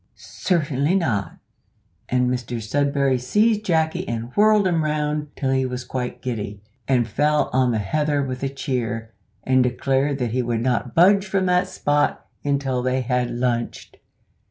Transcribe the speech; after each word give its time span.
"Certainly 0.15 0.95
not!" 0.95 1.37
and 2.09 2.27
Mr 2.27 2.59
Sudberry 2.59 3.19
seized 3.21 3.63
Jacky 3.63 4.07
and 4.07 4.33
whirled 4.33 4.65
him 4.67 4.83
round 4.83 5.27
till 5.35 5.51
he 5.51 5.63
was 5.63 5.83
quite 5.83 6.23
giddy, 6.23 6.63
and 6.87 7.07
fell 7.07 7.51
on 7.53 7.69
the 7.71 7.77
heather 7.77 8.23
with 8.23 8.41
a 8.41 8.49
cheer, 8.49 9.13
and 9.43 9.61
declared 9.61 10.17
that 10.17 10.31
he 10.31 10.41
would 10.41 10.61
not 10.61 10.95
budge 10.95 11.27
from 11.27 11.45
that 11.45 11.67
spot 11.67 12.25
until 12.43 12.81
they 12.81 13.01
had 13.01 13.29
lunched. 13.29 13.97